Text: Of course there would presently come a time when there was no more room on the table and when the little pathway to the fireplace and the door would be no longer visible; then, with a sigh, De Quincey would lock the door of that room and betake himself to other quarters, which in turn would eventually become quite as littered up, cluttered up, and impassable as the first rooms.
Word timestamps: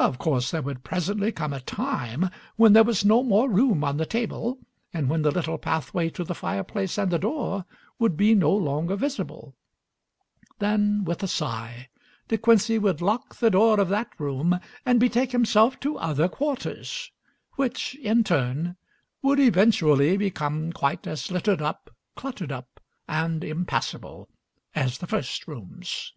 Of 0.00 0.18
course 0.18 0.50
there 0.50 0.62
would 0.62 0.82
presently 0.82 1.30
come 1.30 1.52
a 1.52 1.60
time 1.60 2.30
when 2.56 2.72
there 2.72 2.82
was 2.82 3.04
no 3.04 3.22
more 3.22 3.48
room 3.48 3.84
on 3.84 3.96
the 3.96 4.04
table 4.04 4.58
and 4.92 5.08
when 5.08 5.22
the 5.22 5.30
little 5.30 5.56
pathway 5.56 6.10
to 6.18 6.24
the 6.24 6.34
fireplace 6.34 6.98
and 6.98 7.12
the 7.12 7.18
door 7.20 7.64
would 8.00 8.16
be 8.16 8.34
no 8.34 8.50
longer 8.50 8.96
visible; 8.96 9.54
then, 10.58 11.04
with 11.04 11.22
a 11.22 11.28
sigh, 11.28 11.88
De 12.26 12.36
Quincey 12.36 12.76
would 12.76 13.00
lock 13.00 13.36
the 13.36 13.48
door 13.48 13.78
of 13.78 13.88
that 13.88 14.08
room 14.18 14.58
and 14.84 14.98
betake 14.98 15.30
himself 15.30 15.78
to 15.78 15.96
other 15.96 16.26
quarters, 16.26 17.12
which 17.52 17.94
in 17.98 18.24
turn 18.24 18.76
would 19.22 19.38
eventually 19.38 20.16
become 20.16 20.72
quite 20.72 21.06
as 21.06 21.30
littered 21.30 21.62
up, 21.62 21.92
cluttered 22.16 22.50
up, 22.50 22.80
and 23.06 23.44
impassable 23.44 24.28
as 24.74 24.98
the 24.98 25.06
first 25.06 25.46
rooms. 25.46 26.12